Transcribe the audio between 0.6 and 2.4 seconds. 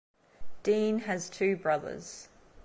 Dean has two brothers.